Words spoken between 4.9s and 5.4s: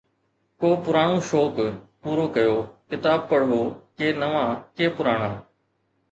پراڻا